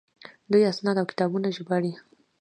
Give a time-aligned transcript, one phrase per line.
[0.51, 1.93] دوی اسناد او کتابونه ژباړي.